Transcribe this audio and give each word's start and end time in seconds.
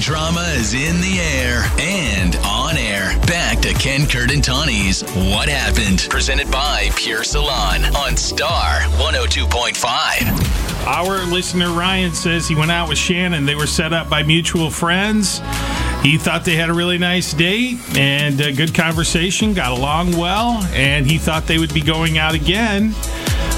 Drama 0.00 0.46
is 0.56 0.72
in 0.72 0.98
the 1.02 1.20
air 1.20 1.62
and 1.78 2.34
on 2.36 2.78
air. 2.78 3.18
Back 3.26 3.60
to 3.60 3.74
Ken 3.74 4.06
Kurt 4.06 4.32
and 4.32 4.42
Tawinee's 4.42 5.02
What 5.30 5.50
Happened? 5.50 6.06
Presented 6.08 6.50
by 6.50 6.88
Pure 6.96 7.24
Salon 7.24 7.84
on 7.94 8.16
Star 8.16 8.80
102.5. 8.96 10.86
Our 10.86 11.26
listener 11.26 11.70
Ryan 11.70 12.14
says 12.14 12.48
he 12.48 12.54
went 12.54 12.70
out 12.70 12.88
with 12.88 12.96
Shannon. 12.96 13.44
They 13.44 13.54
were 13.54 13.66
set 13.66 13.92
up 13.92 14.08
by 14.08 14.22
mutual 14.22 14.70
friends. 14.70 15.40
He 16.02 16.16
thought 16.16 16.46
they 16.46 16.56
had 16.56 16.70
a 16.70 16.74
really 16.74 16.96
nice 16.96 17.34
date 17.34 17.76
and 17.94 18.40
a 18.40 18.52
good 18.52 18.74
conversation, 18.74 19.52
got 19.52 19.70
along 19.70 20.16
well, 20.16 20.64
and 20.72 21.04
he 21.04 21.18
thought 21.18 21.46
they 21.46 21.58
would 21.58 21.74
be 21.74 21.82
going 21.82 22.16
out 22.16 22.34
again, 22.34 22.94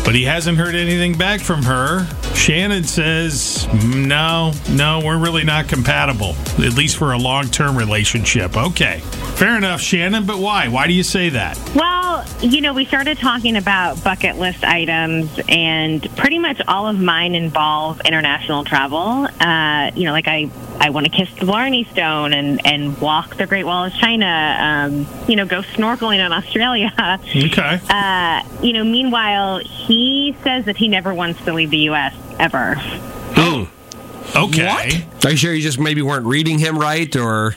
but 0.04 0.16
he 0.16 0.24
hasn't 0.24 0.58
heard 0.58 0.74
anything 0.74 1.16
back 1.16 1.40
from 1.40 1.62
her. 1.62 2.08
Shannon 2.34 2.84
says, 2.84 3.68
no, 3.84 4.52
no, 4.70 5.00
we're 5.04 5.18
really 5.18 5.44
not 5.44 5.68
compatible, 5.68 6.34
at 6.58 6.74
least 6.74 6.96
for 6.96 7.12
a 7.12 7.18
long 7.18 7.44
term 7.46 7.76
relationship. 7.76 8.56
Okay. 8.56 9.00
Fair 9.36 9.56
enough, 9.56 9.80
Shannon, 9.80 10.26
but 10.26 10.38
why? 10.38 10.68
Why 10.68 10.86
do 10.86 10.92
you 10.92 11.02
say 11.02 11.28
that? 11.30 11.58
Well, 11.74 12.24
you 12.40 12.60
know, 12.60 12.72
we 12.72 12.84
started 12.84 13.18
talking 13.18 13.56
about 13.56 14.02
bucket 14.02 14.36
list 14.36 14.64
items, 14.64 15.30
and 15.48 16.02
pretty 16.16 16.38
much 16.38 16.60
all 16.66 16.88
of 16.88 16.98
mine 16.98 17.34
involve 17.34 18.00
international 18.00 18.64
travel. 18.64 19.28
Uh, 19.40 19.90
you 19.94 20.04
know, 20.04 20.12
like 20.12 20.28
I, 20.28 20.50
I 20.82 20.90
want 20.90 21.06
to 21.06 21.12
kiss 21.12 21.32
the 21.38 21.46
Blarney 21.46 21.84
Stone 21.84 22.32
and, 22.32 22.66
and 22.66 23.00
walk 23.00 23.36
the 23.36 23.46
Great 23.46 23.62
Wall 23.62 23.84
of 23.84 23.92
China, 23.94 24.56
um, 24.58 25.06
you 25.28 25.36
know, 25.36 25.46
go 25.46 25.62
snorkeling 25.62 26.18
in 26.24 26.32
Australia. 26.32 26.92
Okay. 27.32 27.80
Uh, 27.88 28.42
you 28.62 28.72
know, 28.72 28.82
meanwhile, 28.82 29.58
he 29.58 30.36
says 30.42 30.64
that 30.64 30.76
he 30.76 30.88
never 30.88 31.14
wants 31.14 31.42
to 31.44 31.52
leave 31.52 31.70
the 31.70 31.78
U.S. 31.78 32.14
ever. 32.38 32.74
Oh. 33.36 33.68
Okay. 34.34 35.04
Are 35.24 35.30
you 35.30 35.36
sure 35.36 35.52
you 35.52 35.62
just 35.62 35.78
maybe 35.78 36.02
weren't 36.02 36.26
reading 36.26 36.58
him 36.58 36.78
right, 36.78 37.14
or 37.16 37.54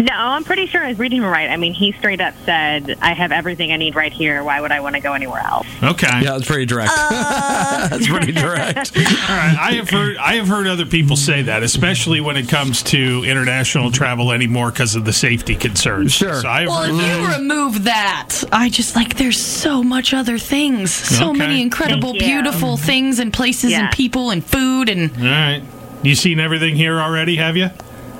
No, 0.00 0.12
I'm 0.12 0.42
pretty 0.44 0.66
sure 0.66 0.82
I 0.82 0.88
was 0.88 0.98
reading 0.98 1.22
him 1.22 1.28
right. 1.30 1.48
I 1.48 1.56
mean, 1.56 1.72
he 1.72 1.92
straight 1.92 2.20
up 2.20 2.34
said, 2.44 2.98
I 3.00 3.12
have 3.12 3.30
everything 3.32 3.70
I 3.72 3.76
need 3.76 3.94
right 3.94 4.12
here. 4.12 4.42
Why 4.42 4.60
would 4.60 4.72
I 4.72 4.80
want 4.80 4.96
to 4.96 5.00
go 5.00 5.12
anywhere 5.12 5.40
else? 5.40 5.66
Okay. 5.82 6.08
yeah, 6.08 6.32
that's 6.32 6.46
pretty 6.46 6.66
direct. 6.66 6.90
Uh. 6.94 7.88
that's 7.90 8.08
pretty 8.08 8.32
direct. 8.32 8.96
All 8.96 9.02
right, 9.04 9.56
I 9.58 9.72
have 9.74 9.88
heard 9.90 10.16
I 10.16 10.34
have 10.34 10.48
heard 10.48 10.66
other 10.66 10.84
people 10.86 11.16
say 11.16 11.42
that, 11.42 11.62
especially 11.62 12.20
when 12.20 12.36
it 12.36 12.48
comes 12.48 12.82
to 12.84 13.22
international 13.24 13.90
travel 13.92 14.32
anymore 14.32 14.70
because 14.70 14.96
of 14.96 15.04
the 15.04 15.12
safety 15.12 15.54
concerns. 15.54 16.12
Sure. 16.12 16.40
So 16.40 16.48
I 16.48 16.60
have 16.62 16.68
Well, 16.70 16.82
heard 16.84 16.94
if 17.00 17.20
you 17.38 17.38
remove 17.42 17.84
that, 17.84 18.42
I 18.50 18.70
just 18.70 18.96
like 18.96 19.16
there's 19.16 19.40
so 19.40 19.82
much 19.82 20.12
other 20.12 20.38
things, 20.38 20.92
so 20.92 21.30
Okay. 21.30 21.38
many 21.38 21.62
incredible, 21.62 22.14
beautiful 22.14 22.76
things 22.76 23.18
and 23.20 23.32
places 23.32 23.70
Yeah. 23.70 23.84
and 23.84 23.90
people 23.92 24.30
and 24.30 24.44
food 24.44 24.88
and 24.88 25.10
All 25.18 25.24
right. 25.24 25.62
You 26.02 26.14
seen 26.14 26.40
everything 26.40 26.74
here 26.76 27.00
already, 27.00 27.36
have 27.36 27.56
you? 27.56 27.70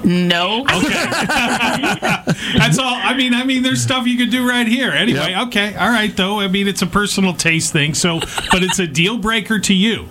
No. 0.04 0.60
Okay. 0.62 1.06
That's 2.58 2.78
all. 2.78 2.94
I 2.94 3.14
mean, 3.16 3.34
I 3.34 3.44
mean, 3.44 3.62
there's 3.62 3.82
stuff 3.82 4.06
you 4.06 4.16
could 4.16 4.30
do 4.30 4.48
right 4.48 4.66
here. 4.66 4.90
Anyway, 4.90 5.30
Yep. 5.30 5.46
okay, 5.48 5.74
all 5.74 5.88
right. 5.88 6.14
Though, 6.16 6.40
I 6.40 6.48
mean, 6.48 6.68
it's 6.68 6.82
a 6.82 6.86
personal 6.86 7.34
taste 7.34 7.72
thing. 7.72 7.94
So, 7.94 8.20
but 8.50 8.62
it's 8.62 8.78
a 8.78 8.86
deal 8.86 9.18
breaker 9.18 9.58
to 9.60 9.74
you. 9.74 10.08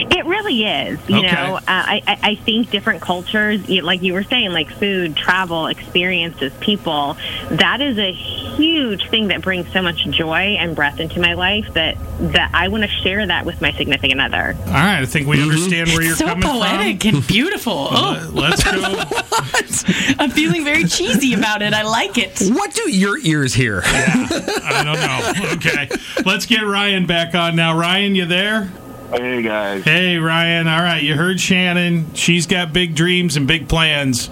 It 0.00 0.24
really 0.26 0.64
is. 0.64 0.98
You 1.08 1.18
Okay. 1.18 1.32
know, 1.32 1.56
uh, 1.56 1.60
I, 1.66 2.02
I 2.06 2.18
I 2.30 2.34
think 2.36 2.70
different 2.70 3.00
cultures, 3.02 3.68
like 3.68 4.02
you 4.02 4.12
were 4.12 4.22
saying, 4.22 4.50
like 4.52 4.70
food, 4.70 5.16
travel, 5.16 5.66
experiences, 5.66 6.52
people, 6.60 7.16
that 7.50 7.80
is 7.80 7.98
a 7.98 8.12
huge 8.12 9.08
thing 9.08 9.28
that 9.28 9.42
brings 9.42 9.70
so 9.72 9.82
much 9.82 10.04
joy 10.10 10.56
and 10.58 10.76
breath 10.76 11.00
into 11.00 11.20
my 11.20 11.34
life 11.34 11.72
that, 11.74 11.96
that 12.32 12.50
I 12.54 12.68
want 12.68 12.84
to 12.84 12.88
share 12.88 13.26
that 13.26 13.44
with 13.46 13.60
my 13.60 13.72
significant 13.72 14.20
other. 14.20 14.56
All 14.66 14.72
right. 14.72 15.00
I 15.00 15.06
think 15.06 15.26
we 15.26 15.42
understand 15.42 15.88
where 15.90 16.02
you're 16.02 16.16
so 16.16 16.26
coming 16.26 16.42
poetic 16.48 17.04
and 17.06 17.26
beautiful. 17.26 17.88
Oh, 17.98 18.30
Let's 18.32 18.62
go. 18.62 18.70
I'm 20.18 20.30
feeling 20.30 20.64
very 20.64 20.84
cheesy 20.84 21.34
about 21.34 21.62
it. 21.62 21.72
I 21.74 21.82
like 21.82 22.18
it. 22.18 22.40
what 22.50 22.72
do 22.74 22.90
your 22.90 23.18
ears 23.18 23.54
hear? 23.54 23.82
I 23.84 24.82
don't 24.84 25.00
know. 25.00 25.52
Okay. 25.58 25.88
Let's 26.24 26.46
get 26.46 26.60
Ryan 26.62 27.06
back 27.06 27.34
on 27.34 27.56
now. 27.56 27.76
Ryan, 27.76 28.14
you 28.14 28.26
there? 28.26 28.70
Hey 29.10 29.40
guys. 29.40 29.84
Hey, 29.84 30.18
Ryan. 30.18 30.68
All 30.68 30.82
right. 30.82 31.02
You 31.02 31.14
heard 31.14 31.40
Shannon. 31.40 32.12
She's 32.14 32.46
got 32.46 32.74
big 32.74 32.94
dreams 32.94 33.36
and 33.36 33.46
big 33.46 33.68
plans, 33.68 34.28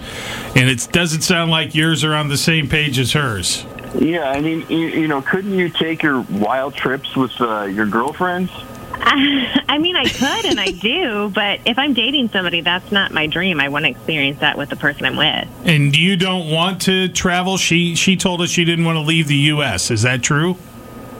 and 0.55 0.69
it 0.69 0.87
doesn't 0.91 1.21
sound 1.21 1.49
like 1.49 1.73
yours 1.73 2.03
are 2.03 2.13
on 2.13 2.27
the 2.27 2.37
same 2.37 2.69
page 2.69 2.99
as 2.99 3.13
hers. 3.13 3.65
Yeah, 3.95 4.29
I 4.29 4.41
mean, 4.41 4.65
you, 4.69 4.87
you 4.87 5.07
know, 5.07 5.21
couldn't 5.21 5.53
you 5.53 5.69
take 5.69 6.03
your 6.03 6.21
wild 6.21 6.75
trips 6.75 7.15
with 7.15 7.31
uh, 7.41 7.63
your 7.63 7.87
girlfriends? 7.87 8.51
I 8.99 9.77
mean, 9.79 9.95
I 9.95 10.05
could 10.05 10.45
and 10.45 10.59
I 10.59 10.67
do, 10.67 11.29
but 11.29 11.61
if 11.65 11.79
I'm 11.79 11.93
dating 11.93 12.29
somebody, 12.29 12.61
that's 12.61 12.91
not 12.91 13.11
my 13.11 13.25
dream. 13.25 13.59
I 13.59 13.69
want 13.69 13.85
to 13.85 13.91
experience 13.91 14.39
that 14.41 14.57
with 14.57 14.69
the 14.69 14.75
person 14.75 15.05
I'm 15.05 15.15
with. 15.15 15.47
And 15.65 15.95
you 15.95 16.17
don't 16.17 16.51
want 16.51 16.81
to 16.83 17.07
travel? 17.07 17.57
She 17.57 17.95
she 17.95 18.15
told 18.15 18.41
us 18.41 18.49
she 18.49 18.65
didn't 18.65 18.85
want 18.85 18.97
to 18.97 19.01
leave 19.01 19.27
the 19.27 19.35
U.S. 19.35 19.89
Is 19.89 20.03
that 20.03 20.21
true? 20.21 20.57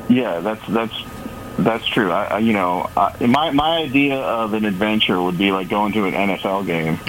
Yeah, 0.10 0.42
that's 0.42 0.66
that's 0.68 0.94
that's 1.60 1.86
true. 1.88 2.12
I, 2.12 2.26
I 2.26 2.38
you 2.40 2.54
know, 2.54 2.90
I, 2.96 3.26
my 3.26 3.52
my 3.52 3.78
idea 3.78 4.16
of 4.20 4.54
an 4.54 4.66
adventure 4.66 5.22
would 5.22 5.38
be 5.38 5.52
like 5.52 5.70
going 5.70 5.94
to 5.94 6.06
an 6.06 6.14
NFL 6.14 6.66
game, 6.66 7.00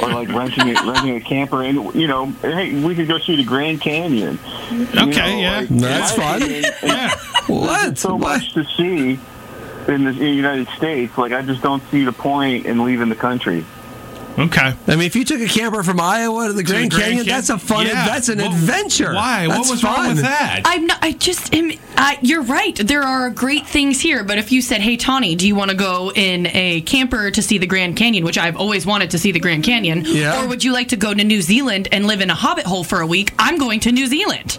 or 0.02 0.12
like 0.12 0.28
renting 0.28 0.76
a, 0.76 0.90
renting 0.90 1.16
a 1.16 1.20
camper, 1.20 1.62
and 1.62 1.94
you 1.94 2.06
know, 2.06 2.26
hey, 2.42 2.82
we 2.84 2.94
could 2.94 3.08
go 3.08 3.18
see 3.18 3.36
the 3.36 3.44
Grand 3.44 3.80
Canyon. 3.80 4.38
You 4.70 4.82
Okay, 4.84 5.34
know, 5.34 5.40
yeah. 5.40 5.56
like, 5.60 5.68
That's 5.68 6.12
fun. 6.12 6.42
opinion, 6.42 6.64
Yeah. 6.82 7.10
What? 7.46 7.98
So 7.98 8.12
What? 8.16 8.20
much 8.20 8.52
to 8.54 8.64
see 8.64 9.18
in 9.88 10.04
the, 10.04 10.10
in 10.10 10.18
the 10.18 10.30
United 10.30 10.68
States. 10.70 11.16
Like, 11.18 11.32
I 11.32 11.42
just 11.42 11.62
don't 11.62 11.82
see 11.90 12.04
the 12.04 12.12
point 12.12 12.66
in 12.66 12.82
leaving 12.84 13.10
the 13.10 13.14
country. 13.16 13.64
Okay. 14.36 14.74
I 14.88 14.96
mean, 14.96 15.02
if 15.02 15.14
you 15.14 15.24
took 15.24 15.40
a 15.40 15.46
camper 15.46 15.82
from 15.84 16.00
Iowa 16.00 16.48
to 16.48 16.52
the 16.52 16.64
Grand, 16.64 16.90
Grand 16.90 17.04
Canyon, 17.04 17.24
Can- 17.24 17.34
that's 17.34 17.50
a 17.50 17.58
fun. 17.58 17.86
Yeah. 17.86 18.04
That's 18.06 18.28
an 18.28 18.38
Well, 18.38 18.50
adventure. 18.52 19.14
Why? 19.14 19.46
That's 19.46 19.60
what 19.60 19.70
was 19.70 19.80
fun. 19.80 19.94
wrong 19.94 20.08
with 20.16 20.22
that? 20.24 20.62
I'm 20.64 20.86
not. 20.86 20.98
I 21.02 21.12
just 21.12 21.54
am. 21.54 21.70
I, 21.96 22.18
you're 22.20 22.42
right. 22.42 22.74
There 22.74 23.02
are 23.02 23.30
great 23.30 23.66
things 23.66 24.00
here, 24.00 24.24
but 24.24 24.38
if 24.38 24.50
you 24.50 24.60
said, 24.60 24.80
"Hey, 24.80 24.96
Tawinee, 24.96 25.36
do 25.36 25.46
you 25.46 25.54
want 25.54 25.70
to 25.70 25.76
go 25.76 26.10
in 26.12 26.48
a 26.48 26.80
camper 26.80 27.30
to 27.30 27.42
see 27.42 27.58
the 27.58 27.66
Grand 27.66 27.96
Canyon?" 27.96 28.24
Which 28.24 28.36
I've 28.38 28.56
always 28.56 28.84
wanted 28.84 29.12
to 29.12 29.18
see 29.18 29.30
the 29.30 29.38
Grand 29.40 29.62
Canyon, 29.62 30.02
Yeah. 30.04 30.42
or 30.42 30.48
would 30.48 30.64
you 30.64 30.72
like 30.72 30.88
to 30.88 30.96
go 30.96 31.14
to 31.14 31.22
New 31.24 31.40
Zealand 31.40 31.86
and 31.92 32.06
live 32.08 32.20
in 32.20 32.28
a 32.30 32.34
hobbit 32.34 32.66
hole 32.66 32.82
for 32.82 33.00
a 33.00 33.06
week? 33.06 33.32
I'm 33.38 33.56
going 33.58 33.78
to 33.80 33.92
New 33.92 34.06
Zealand. 34.08 34.58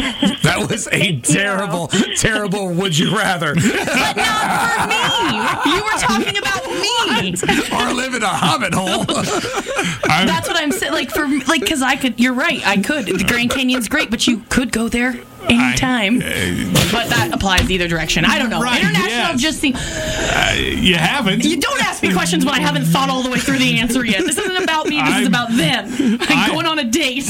That 0.42 0.66
was 0.68 0.88
a 0.90 1.20
terrible, 1.20 1.88
terrible. 2.16 2.68
Would 2.70 2.98
you 2.98 3.16
rather? 3.16 3.54
But 3.54 4.16
not 4.16 4.80
for 4.80 5.68
me. 5.68 5.74
You 5.74 5.82
were 5.84 5.98
talking 5.98 6.36
about 6.38 6.66
me. 6.66 7.34
or 7.72 7.92
live 7.94 8.14
in 8.14 8.22
a 8.22 8.26
hobbit 8.28 8.74
hole? 8.74 9.04
That's 10.04 10.48
what 10.48 10.56
I'm 10.56 10.72
saying. 10.72 10.92
Like 10.92 11.10
for 11.10 11.26
like, 11.46 11.60
because 11.60 11.82
I 11.82 11.96
could. 11.96 12.18
You're 12.18 12.34
right. 12.34 12.66
I 12.66 12.78
could. 12.78 13.06
The 13.06 13.24
Grand 13.24 13.50
Canyon's 13.50 13.88
great, 13.88 14.10
but 14.10 14.26
you 14.26 14.38
could 14.48 14.72
go 14.72 14.88
there 14.88 15.14
anytime. 15.48 16.18
Uh, 16.18 16.72
but 16.92 17.08
that 17.08 17.30
applies 17.32 17.70
either 17.70 17.88
direction. 17.88 18.24
I 18.24 18.38
don't 18.38 18.50
know. 18.50 18.60
Right, 18.60 18.80
International 18.80 19.08
yes. 19.32 19.40
just 19.40 19.58
seem. 19.60 19.74
Uh, 19.76 20.54
you 20.56 20.96
haven't. 20.96 21.44
You 21.44 21.60
don't 21.60 21.82
ask 21.84 22.02
me 22.02 22.12
questions 22.12 22.44
when 22.44 22.54
I 22.54 22.60
haven't 22.60 22.86
thought 22.86 23.08
all 23.10 23.22
the 23.22 23.30
way 23.30 23.38
through 23.38 23.58
the 23.58 23.78
answer 23.78 24.04
yet. 24.04 24.24
This 24.24 24.38
isn't 24.38 24.62
about 24.62 24.86
me. 24.86 24.96
This 25.00 25.10
I'm- 25.10 25.22
is 25.22 25.28
about 25.28 25.50
them. 25.50 26.18
I'm 26.22 26.38
I- 26.38 26.48
going 26.48 26.66
on 26.66 26.78
a 26.78 26.84
date. 26.84 27.28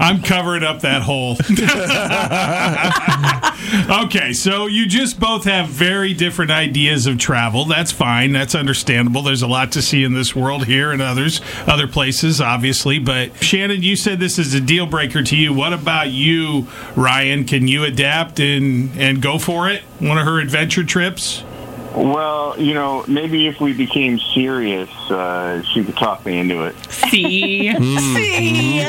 I'm 0.00 0.22
covering 0.22 0.64
up 0.64 0.80
that 0.80 1.02
hole. 1.02 1.32
okay, 4.06 4.32
so 4.32 4.66
you 4.66 4.86
just 4.86 5.20
both 5.20 5.44
have 5.44 5.68
very 5.68 6.14
different 6.14 6.50
ideas 6.50 7.06
of 7.06 7.18
travel. 7.18 7.66
That's 7.66 7.92
fine. 7.92 8.32
That's 8.32 8.54
understandable. 8.54 9.22
There's 9.22 9.42
a 9.42 9.46
lot 9.46 9.72
to 9.72 9.82
see 9.82 10.02
in 10.02 10.14
this 10.14 10.34
world 10.34 10.64
here 10.64 10.90
and 10.90 11.02
others, 11.02 11.42
other 11.66 11.86
places, 11.86 12.40
obviously. 12.40 12.98
But 12.98 13.44
Shannon, 13.44 13.82
you 13.82 13.94
said 13.94 14.18
this 14.18 14.38
is 14.38 14.54
a 14.54 14.60
deal 14.60 14.86
breaker 14.86 15.22
to 15.22 15.36
you. 15.36 15.52
What 15.52 15.74
about 15.74 16.08
you, 16.08 16.66
Ryan? 16.96 17.44
Can 17.44 17.68
you 17.68 17.84
adapt 17.84 18.40
and 18.40 18.98
and 18.98 19.20
go 19.20 19.38
for 19.38 19.68
it? 19.68 19.82
One 19.98 20.16
of 20.16 20.24
her 20.24 20.40
adventure 20.40 20.84
trips? 20.84 21.44
Well, 21.94 22.54
you 22.58 22.72
know, 22.74 23.04
maybe 23.08 23.46
if 23.48 23.60
we 23.60 23.72
became 23.72 24.18
serious, 24.18 24.88
uh, 25.10 25.62
she 25.62 25.84
could 25.84 25.96
talk 25.96 26.24
me 26.24 26.38
into 26.38 26.62
it. 26.64 26.76
See, 26.90 27.72
see. 27.78 28.80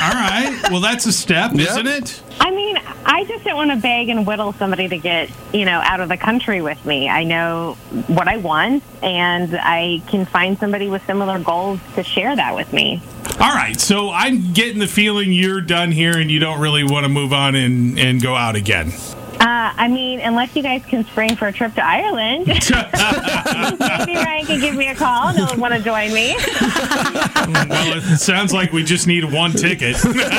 All 0.00 0.12
right. 0.12 0.60
Well, 0.70 0.80
that's 0.80 1.06
a 1.06 1.12
step, 1.12 1.52
Yeah. 1.54 1.70
isn't 1.70 1.86
it? 1.86 2.22
I 2.40 2.50
mean, 2.50 2.76
I 3.04 3.24
just 3.24 3.44
don't 3.44 3.56
want 3.56 3.70
to 3.70 3.76
beg 3.76 4.08
and 4.08 4.26
whittle 4.26 4.52
somebody 4.54 4.88
to 4.88 4.98
get, 4.98 5.30
you 5.52 5.64
know, 5.64 5.80
out 5.82 6.00
of 6.00 6.08
the 6.08 6.16
country 6.16 6.60
with 6.60 6.84
me. 6.84 7.08
I 7.08 7.24
know 7.24 7.74
what 8.08 8.26
I 8.28 8.36
want, 8.38 8.82
and 9.02 9.56
I 9.56 10.02
can 10.08 10.24
find 10.26 10.58
somebody 10.58 10.88
with 10.88 11.04
similar 11.06 11.38
goals 11.38 11.80
to 11.94 12.02
share 12.02 12.34
that 12.34 12.54
with 12.54 12.72
me. 12.72 13.00
All 13.40 13.52
right. 13.54 13.78
So 13.78 14.10
I'm 14.10 14.52
getting 14.52 14.78
the 14.80 14.86
feeling 14.88 15.32
you're 15.32 15.60
done 15.60 15.92
here 15.92 16.16
and 16.18 16.30
you 16.30 16.40
don't 16.40 16.60
really 16.60 16.82
want 16.84 17.04
to 17.04 17.08
move 17.08 17.32
on 17.32 17.54
and, 17.54 17.98
and 17.98 18.20
go 18.22 18.34
out 18.34 18.56
again. 18.56 18.92
Uh, 19.40 19.72
I 19.76 19.86
mean, 19.86 20.18
unless 20.20 20.56
you 20.56 20.64
guys 20.64 20.84
can 20.84 21.04
spring 21.04 21.36
for 21.36 21.46
a 21.46 21.52
trip 21.52 21.72
to 21.74 21.84
Ireland, 21.84 22.46
maybe 22.48 24.16
Ryan 24.16 24.46
can 24.46 24.60
give 24.60 24.74
me 24.74 24.88
a 24.88 24.96
call. 24.96 25.28
He'll 25.28 25.56
want 25.56 25.74
to 25.74 25.80
join 25.80 26.12
me. 26.12 26.34
well, 26.36 27.98
it 27.98 28.18
sounds 28.18 28.52
like 28.52 28.72
we 28.72 28.82
just 28.82 29.06
need 29.06 29.24
one 29.24 29.52
ticket. 29.52 30.04
All 30.04 30.12
right, 30.12 30.32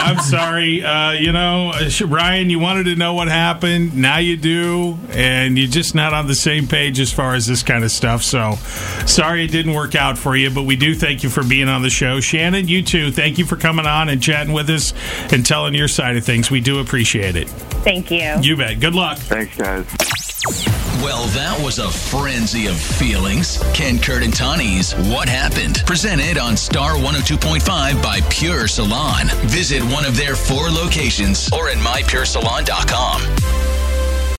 I'm 0.00 0.20
sorry. 0.20 0.82
Uh, 0.82 1.12
you 1.12 1.32
know, 1.32 1.72
Ryan, 2.06 2.48
you 2.48 2.58
wanted 2.58 2.84
to 2.84 2.96
know 2.96 3.12
what 3.12 3.28
happened. 3.28 3.94
Now 3.94 4.16
you 4.18 4.38
do, 4.38 4.96
and 5.10 5.58
you're 5.58 5.68
just 5.68 5.94
not 5.94 6.14
on 6.14 6.28
the 6.28 6.34
same 6.34 6.66
page 6.66 6.98
as 6.98 7.12
far 7.12 7.34
as 7.34 7.46
this 7.46 7.62
kind 7.62 7.84
of 7.84 7.90
stuff. 7.90 8.22
So, 8.22 8.54
sorry 9.06 9.44
it 9.44 9.50
didn't 9.50 9.74
work 9.74 9.94
out 9.94 10.16
for 10.16 10.34
you, 10.34 10.48
but 10.50 10.62
we 10.62 10.76
do 10.76 10.94
thank 10.94 11.22
you 11.22 11.28
for 11.28 11.44
being 11.44 11.68
on 11.68 11.82
the 11.82 11.90
show. 11.90 12.20
Shannon, 12.20 12.68
you 12.68 12.82
too. 12.82 13.12
Thank 13.12 13.36
you 13.36 13.44
for 13.44 13.56
coming 13.56 13.84
on 13.86 14.08
and 14.08 14.22
chatting 14.22 14.54
with 14.54 14.70
us 14.70 14.94
and 15.30 15.44
telling 15.44 15.74
your 15.74 15.88
side 15.88 16.16
of 16.16 16.24
things. 16.24 16.50
We 16.54 16.60
do 16.60 16.78
appreciate 16.78 17.34
it. 17.34 17.48
Thank 17.82 18.12
you. 18.12 18.32
You 18.40 18.56
bet. 18.56 18.78
Good 18.78 18.94
luck. 18.94 19.18
Thanks, 19.18 19.56
guys. 19.56 19.84
Well, 21.02 21.26
that 21.34 21.60
was 21.64 21.80
a 21.80 21.90
frenzy 21.90 22.68
of 22.68 22.76
feelings. 22.76 23.60
Ken 23.74 23.98
Kurt 23.98 24.22
and 24.22 24.32
Tawinee's 24.32 24.92
What 25.12 25.28
Happened? 25.28 25.82
Presented 25.84 26.38
on 26.38 26.56
Star 26.56 26.92
102.5 26.92 28.00
by 28.00 28.20
Pure 28.30 28.68
Salon. 28.68 29.26
Visit 29.48 29.82
one 29.92 30.04
of 30.04 30.16
their 30.16 30.36
four 30.36 30.70
locations 30.70 31.52
or 31.52 31.70
at 31.70 31.78
mypuresalon.com. 31.78 33.63